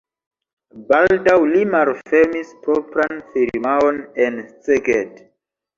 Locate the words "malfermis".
1.75-2.57